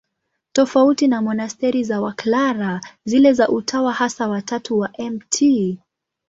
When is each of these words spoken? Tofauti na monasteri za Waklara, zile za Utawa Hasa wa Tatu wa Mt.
Tofauti 0.53 1.07
na 1.07 1.21
monasteri 1.21 1.83
za 1.83 2.01
Waklara, 2.01 2.81
zile 3.05 3.33
za 3.33 3.49
Utawa 3.49 3.93
Hasa 3.93 4.27
wa 4.27 4.41
Tatu 4.41 4.79
wa 4.79 4.91
Mt. 4.99 5.43